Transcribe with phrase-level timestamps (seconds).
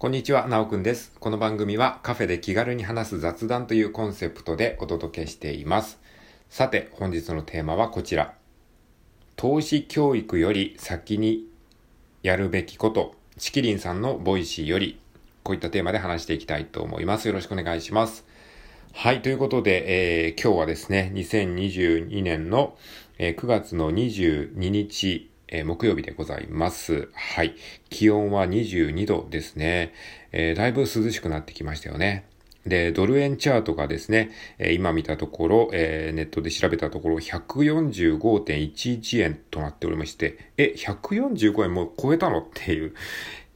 [0.00, 1.12] こんにちは、なおくんです。
[1.20, 6.00] この番組はカフェで気軽に話す雑談というコンセプトでお届けしています。
[6.48, 8.32] さて、本日のテーマはこちら。
[9.36, 11.44] 投資教育より先に
[12.22, 14.98] やるべきこと、ちきりんさんの Voicy より、
[15.42, 17.28] こういったテーマで話していきたいと思います。
[17.28, 18.24] よろしくお願いします。
[18.94, 22.74] はい、ということで、えー、今日はですね、2022年の、
[23.18, 27.10] えー、9月の22日、えー、木曜日でございます。
[27.12, 27.56] はい。
[27.90, 29.92] 気温は22度ですね。
[30.32, 32.30] えー、だいぶ涼しくなってきましたよね。
[32.66, 42.94] で、ドル円チャートがですね、え、今見たところ、え、ネットで調べたところ、145.11円となっておりまして、え、145円もう超えたのっていう、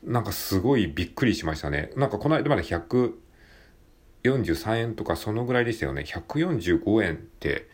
[0.02, 1.90] なんかすごいびっくりしましたね。
[1.96, 6.04] なんかこの間まで143円とかそのぐらいでしたよね。
[6.06, 7.68] 145円って、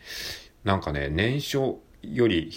[0.65, 2.51] なんかね、年初より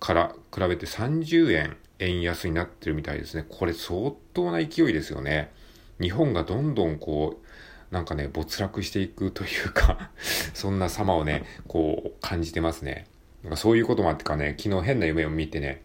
[0.00, 3.44] から比べて30円円安になってるみたいですね。
[3.48, 5.52] これ相当な勢いですよね。
[6.00, 10.10] 日本がどんどんこう、なんかね、没落していくというか
[10.54, 13.06] そんな様をね、こう感じてますね。
[13.42, 15.82] なんかそういうこともあってかね、昨日変な夢を見てね、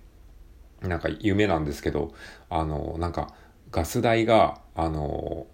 [0.81, 2.14] なんか夢なんですけど、
[2.49, 3.33] あの、なんか
[3.71, 5.47] ガス代が、あの、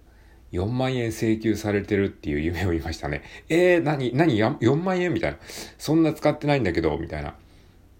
[0.53, 3.21] 4万円請求されてるっていう夢を見ましたね。
[3.49, 5.37] えー、何、何、4万円みたいな。
[5.77, 7.35] そんな使ってないんだけど、みたいな。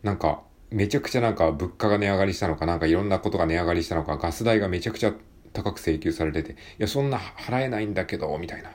[0.03, 5.14] なんか、めちゃくちゃなんか物価が値上がりしたのか、なんかいろんなことが値上がりしたのか、ガス代がめちゃくちゃ
[5.54, 8.72] 高く請求されてて、いや、そんな払えないんだけど、みたいな。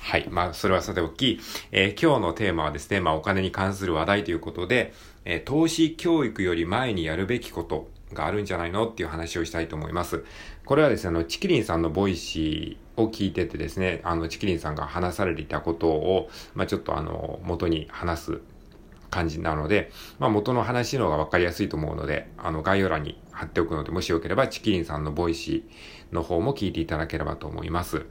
[0.00, 0.26] はい。
[0.30, 1.40] まあ、それはさておき、
[1.72, 10.24] えー、今日のテーマはですね、まあ、お金に関する話題ということで、えー、投資教育より前にやるべきことがあるんじゃないのっていう話をしたいと思います。
[10.64, 18.40] これはですね、あの、ちきりんさんの Voicyを聞いててですね、あの、ちきりんさんが話されていたことを、まあ、ちょっとあの、元に話す
[19.10, 28.06] 感じなので、まあ、元の話の方がわかりやすいと思うので、あの、概要欄に貼っておくので、もしよければ、ちきりんさんの Voicy の方も聞いていただければと思います。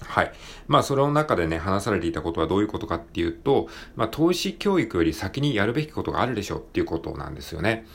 [0.00, 0.32] はい。
[0.68, 7.86] まあ、それの中でね、話されていたことはどういうことかっていうと、まあ、投資教育より先にやるべきことがあるでしょうっていうことなんですよね。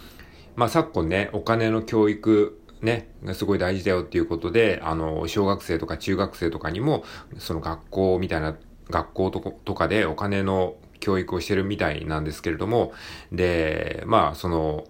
[0.56, 7.04] まあ、昨今ね、お金の教育、ね、すごい大事だよっていうことで、あの、小学生とか中学生とかにも、
[7.38, 8.58] その学校みたいな、
[8.90, 12.94] 学校とかでお金の教育をしてるみたいなんですけれども、
[13.34, 14.86] で、まあ、その、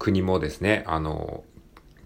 [0.00, 1.44] 国もですね、あの、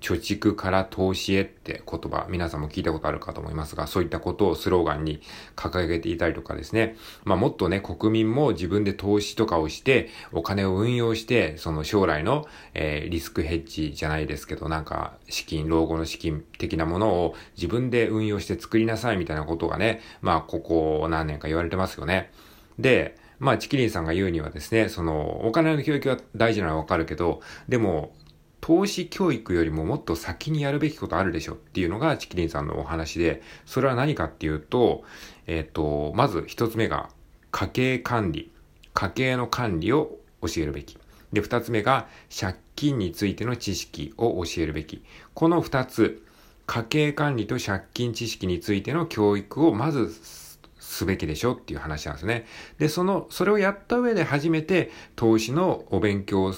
[0.00, 5.20] 貯蓄から投資へって言葉、皆さんも聞いたことあるかと思いますが、そういったことをスローガンに
[5.56, 6.96] 掲げていたりとかですね。
[7.24, 22.30] まあもっとね、国民も自分で投資とかをして、お金を運用して、その将来の、えー、リスクヘッジじゃないですけど、なんか資金、老後の資金的なものを自分で運用して作りなさいみたいなことがね、まあここ何年か言われてますよね。
[22.78, 28.14] で、まあ、チキリンさんが言うにはですね、その、お金の教育は大事なのはわかるけど、でも、
[28.60, 35.04] 投資教育よりももっと先にやるべきことあるでしょっていうのがチキリンさんのお話で、それは何かっていうと、
[35.46, 37.10] えっ、ー、と、まず一つ目が
[37.52, 38.50] 家計管理。
[38.92, 40.98] 家計の管理を教えるべき。
[41.32, 45.04] で、二つ目が借金についての知識を教えるべき。
[45.34, 46.24] この二つ、
[46.66, 50.12] 家計管理と借金知識についての教育をまず
[50.86, 52.46] すべきでしょっていう話なんですね。
[52.78, 56.54] で、その、それをやった上で初めて投資のお勉強を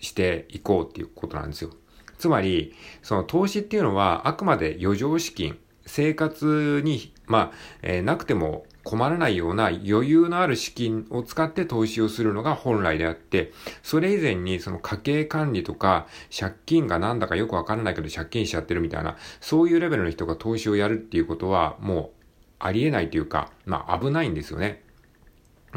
[0.00, 1.70] していこうっていうことなんですよ。
[2.16, 16.06] つまり、その投資っていうのはあくまで余剰資金、生活に、まあ、えー、なくても困らないような余裕のある資金を使って投資をするのが本来であって、それ以前にその家計管理とか
[16.36, 22.21] 借金がなんだかよくわからないけど借金しちゃってるみたいな、そういうレベルの人が投資をやるっていうことはもう
[22.62, 24.82] ありえないというか、まあ危ないんですよね。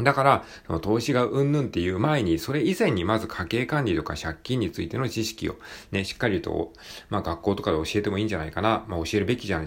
[0.02, 5.56] だから、その投資がうんぬんっていう前に、それ以前にまず家計管理とか借金についての知識を
[5.90, 6.72] ね、しっかりと、
[7.08, 9.64] まあ学校とかで教えてもいいんじゃないかな、まあ教えるべきじゃない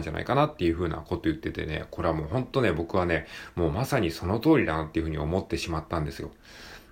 [0.00, 6.30] んじゃないかなっていうふうなこと言っててね、これはもうほんとね、僕はね、もうまさにその通りだなっていうふうに思ってしまったんですよ。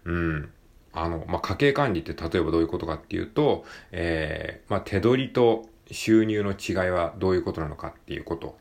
[0.05, 0.51] うん。
[0.95, 8.57] あの、まあ家計管理って例えばどういうことかっていうと、えー、まあ手取りと収入の違いはどういうことなのかっていうこと。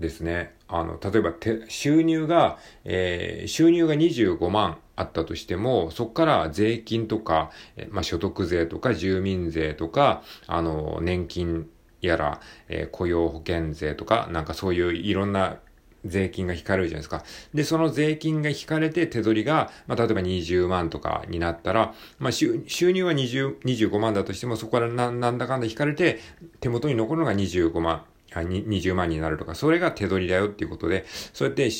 [0.00, 0.54] ですね。
[0.66, 1.34] あの、例えば、
[1.68, 11.68] 収入が、えー、収入が25万あったとしても、そこから税金とか、えまあ、所得税とか住民税とか、あの、年金
[12.00, 15.58] やら、えー、雇用保険税とか、なんかそういういろんな
[16.04, 17.24] 税金が引かれるじゃないですか。
[17.52, 26.20] で、その税金が引かれて手取りが、まあ、例えば20万とかになったら、まあ、収入は20、25万だとしても、そこからななんだかんだ引かれて、
[26.60, 28.04] 手元に残るのが25万。
[28.30, 31.70] 20万になるとか、それが手取りだよっていうことで、そうやって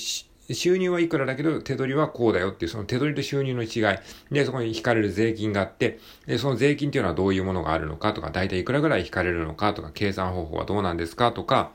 [0.54, 3.98] 収入はいくらだけど手取りはこうだよっていう、その手取りと収入の違い。
[4.32, 11.72] で、そこに引かれる税金があって、で、その税金っていうのはどういうものがあるのかとか、だいたいいくらぐらい引かれるのかとか、計算方法はどうなんですかとか、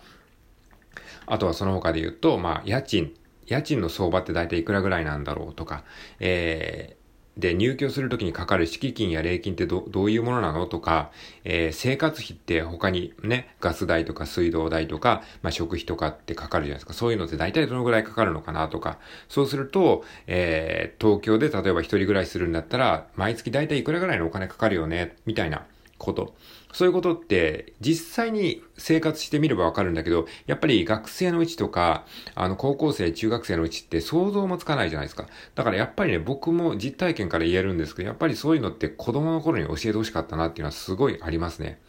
[1.25, 3.13] あとはその他で言うと、まあ、家賃。
[3.47, 5.83] 家賃の相場って大体いくらぐらいなんだろうとか、
[6.19, 6.97] え
[7.37, 10.67] で、入居するときにかかる敷金や礼金ってどどういうものなの？
[10.67, 11.11] とか、
[11.43, 16.93] えー、生活費って他にね、ガス代とか水道代とか、まあ、食費とかってかかるじゃないですか。
[16.93, 18.67] そういうのって大体どのぐらいかかるのかな？
[18.69, 25.65] とか、そうすると、えー、東京で例えば一人暮らしするんだったら、毎月大体いくらぐらいのお金かかるよね、みたいな。
[25.97, 26.35] こと。
[26.73, 32.05] そういうことって実際に生活してみればわかるんだけど、やっぱり学生のうちとか、
[32.35, 35.27] あの高校生、中学生のうちって想像もつかないじゃないですか。
[35.55, 41.79] だからやっぱりね、僕も実体験から言えるんですけど、やっぱりそういうのって子供の頃に教えてほしかったなっていうのはすごいありますね。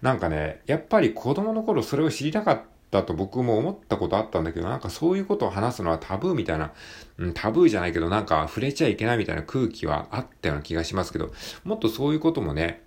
[0.00, 2.62] なんかね、やっぱり子供の頃それを知りたかっ
[2.92, 6.72] たと僕も思ったことあったんだけど、なんかそういうことを話すのはタブーみたいな、
[7.18, 11.32] うん、タブーじゃないけどなんか触れちゃいけないみたいな空気はあったような気がしますけど、
[11.64, 12.82] もっとそういうこともね、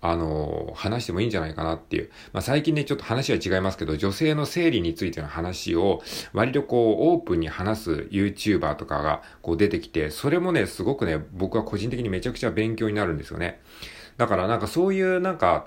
[0.00, 2.10] あの、話してもいいんじゃないかなっていう。
[2.32, 6.02] まあ、最近ね、ちょっと話は違いますけど、女性の生理についての話を、
[6.32, 13.60] 割とこう、オープンに話す YouTuber とかが、こう出てきて、それもね、すごくね、僕は個人的にめちゃくちゃ勉強になるんですよね。
[14.16, 15.66] だからなんかそういうなんか、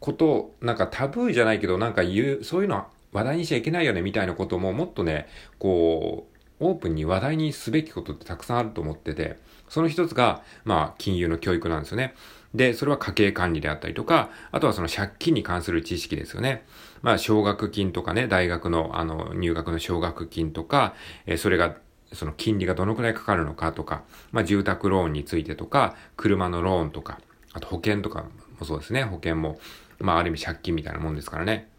[0.00, 9.38] こと、なんかタブーじゃないけど、なんか言う、そういうのは話題にしちゃいけないよね、みたいなことももっとね、こう、オープンに話題にすべきことってたくさんあると思ってて、
[9.68, 12.14] その一つが、まあ、金融の教育なんですよね。
[12.54, 16.64] で、それは家計管理であったりとか、あとはその借金に関する知識ですよね。
[17.02, 20.94] まあ、奨学金とかね、大学の、あの、入学の奨学金とか、
[21.26, 21.76] え、それが、
[22.12, 24.02] その金利がどのくらいかかるのかとか、
[24.32, 27.20] まあ、住宅ローンについてとか、車のローンとか、
[27.54, 28.26] あと保険とか
[28.58, 29.04] もそうですね。
[29.04, 29.58] 保険も、
[29.98, 31.71] まあ、ある意味借金みたいなもんですからね。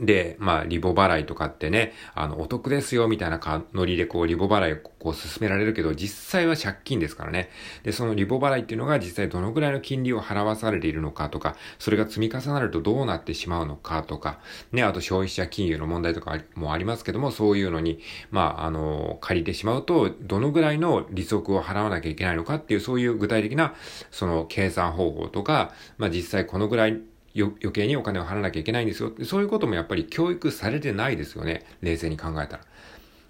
[0.00, 3.40] で、まあ、リボ払いとかってね、あの、お得ですよ、みたいな
[3.72, 7.48] ノリでこう、リボ払いをこう、進められるけど、実際は借金ですからね。
[7.84, 14.40] で、そのリボ払いっていうのが実際どのぐらいの金利を払わされているのかとか、それが積み重なるとどうなってしまうのかとか、
[14.72, 18.00] ね、あと消費者金融の問題とかもありますけども、そういうのに、
[18.30, 23.74] まあ、あの、借りてしまうと、どのぐらいの利息を払わなきゃいけないのかっていう、そういう具体的な、
[24.10, 27.00] その計算方法とか、まあ、実際このぐらい
[27.40, 29.12] 余計にお金を払わなきゃいけないんですよ。
[29.24, 31.64] そういうこともやっぱり教育されてないですよね。
[31.82, 32.60] 冷静に考えたら。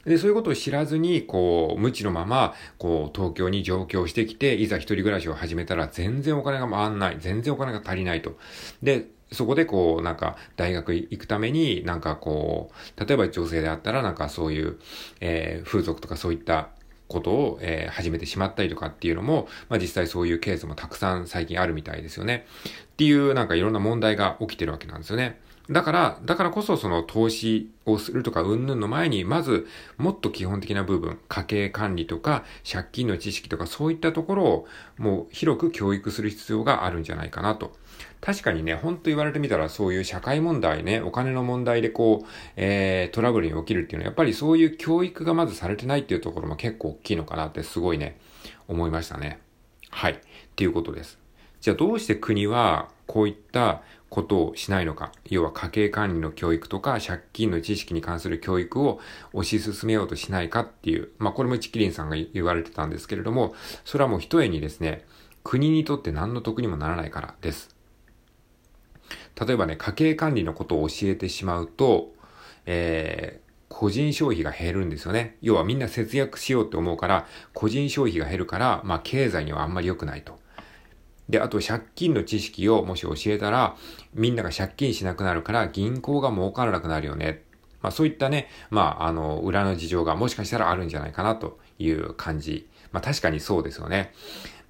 [0.05, 7.17] で、そういうことを知らずに、こう、無知のまま、こう、東京に上京してきて、いざ一人暮らしを始めたら、全然お金が回んない。
[7.19, 8.39] 全然お金が足りないと。
[8.83, 14.79] で、そこでこう、なんか、大学行くために、なんかこう、例えば女性であったら、なんかそういう、
[15.21, 16.71] えー、風俗とかそういった
[17.09, 22.47] ことを、えー、始めてしまったりとかっていうのも、まあ実際そういうケースもたくさん最近あるみたいですよね。
[22.93, 25.41] っていうなんかいろんな問題が起きてるわけなんですよね。
[25.71, 29.67] だから、だからこそその投資をするとかうんぬんの前に、まず
[29.99, 37.77] もっと基本的な部分、家計管理とか借金の知識とかそういったところをもう広く教育する必要があるんじゃないかなと。
[38.21, 42.27] 確かにね、ほんと言われてみたらそういう社会問題ね、お金の問題でこう、
[42.57, 48.19] えー、トラブルに起きるっていうのはやっぱりそういう教育がまずされてないっていうところも結構大きいのかなってすごいね、
[48.69, 49.39] 思いましたね。
[49.91, 50.13] はい。
[50.13, 50.17] っ
[50.57, 51.19] ていうことです。
[51.61, 55.13] じゃあどうして国はこういったことをしないのか。
[55.25, 59.01] 要は家計管理の教育とか借金の知識に関する教育を
[59.33, 61.11] 推し進めようとしないかっていう。
[61.19, 65.07] まあこれもチキリンさんが言われてたんですけれども、それはもう一重にですね、
[65.43, 67.75] 国にとって何の得にもならないからです。
[69.41, 72.13] 例えばね、家計管理のことを教えてしまうと、
[72.67, 75.37] えー、個人消費が減るんですよね。
[75.41, 80.39] 要はみんな節約しようって思うから、個人消費が減るから、まあ経済にはあんまり良くないと。
[81.29, 83.77] で、あと借金の知識をもし教えたら、
[84.15, 87.43] みんなが借金しなくなるから銀行が儲からなくなるよね。
[87.83, 92.69] まあそういったね、まああの、裏の事情がもしかしたらあるんじゃないかなという感じ。
[92.93, 94.13] まあ確かにそうですよね。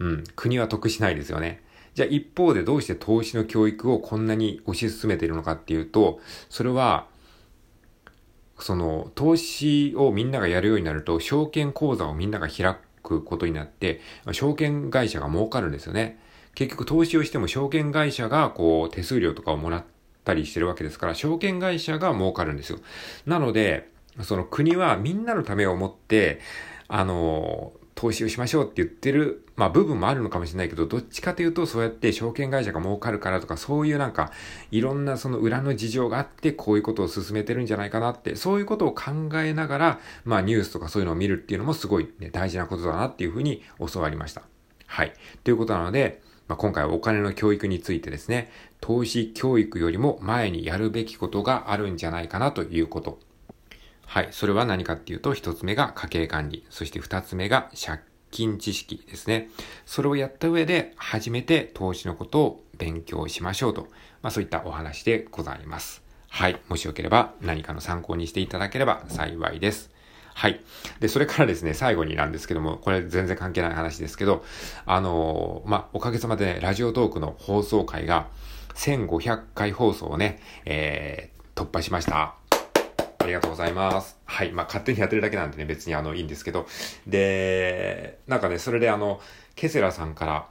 [0.00, 1.62] うん、国は得しないですよね。
[1.94, 7.06] じゃあ一方でどうして投資の教育をこんなに推し進めているのかっていうと、それは、
[8.60, 14.00] その、投資をみんながやるようになると、証券口座をみんなが開くことになって、
[14.32, 16.18] 証券会社が儲かるんですよね。
[16.58, 19.84] 結局投資をしても証券会社がこう手数料とかをもらっ
[20.24, 22.80] たりしてるわけですから、証券会社が儲かるんですよ。
[23.26, 26.40] なので、その国はみんなのためを思って、
[26.88, 34.32] あの、投資をしましょうって言ってる、まあ部分もあるのかもしれないけど、どっちかというとそうやって証券会社が儲かるからとか、そういうなんか、
[34.72, 44.42] いろんなその裏の事情があって、こういうことを進めてるんじゃないかなって、そういうことを考えながら、まあニュースとかそういうのを見るっていうのもすごいね、大事なことだなっていうふうに教わりました。
[44.88, 45.12] はい。
[45.44, 48.50] ということなので、まあ、今回はお金の教育についてですね、
[48.80, 53.18] 投資教育よりも前にやるべきことがあるんじゃないかなということ
[54.08, 54.28] はい。
[54.30, 56.64] それは何かっていうと、一つ目が家計管理。
[56.70, 58.00] そして二つ目が借
[58.30, 59.50] 金知識ですね。
[59.84, 63.82] それをやった上で、初めて投資のことを勉強しましょうと。
[64.22, 66.02] まあそういったお話でございます。
[66.30, 66.58] はい。
[66.70, 69.90] もしよければ何かの参考にしていただければ幸いです。
[70.38, 70.60] はい。
[71.00, 74.44] で、それからですね、最後になんですけども、これ全然関係ない話ですけど、
[74.86, 78.28] あのー、まあ、おかげさまでね、ラジオトークの放送回が、
[78.76, 82.36] 1500回放送をね、えー、突破しました。
[83.18, 84.16] ありがとうございます。
[84.26, 84.52] はい。
[84.52, 86.68] まあ、勝手にやってるだけなんでね、別にあの、いいんですけど。
[87.08, 89.20] で、なんかね、それであの、
[89.56, 90.46] ケセラさんから、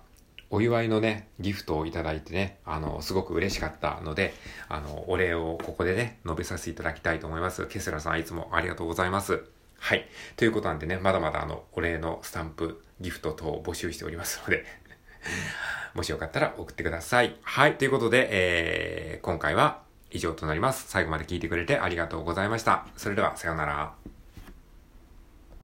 [0.50, 4.34] お祝いのね、ギフトをいただいてね、あの、すごく嬉しかったので、
[4.68, 7.66] あの、お礼をここでね、述べさせていただきたいと思います。
[7.68, 9.57] ケセラさんいつもありがとうございます。
[9.80, 10.08] はい。
[10.36, 14.66] ということなんでね、まだまだあの、お礼のスタンプ、ギフト等を募集しておりますので
[15.94, 17.38] もしよかったら送ってください。
[17.44, 17.76] はい。
[17.78, 19.82] ということで、えー、今回は
[20.12, 20.86] 以上となります。
[20.88, 22.88] 最後まで聞いてくれてありがとうございました。
[22.98, 24.17] それでは、さようなら。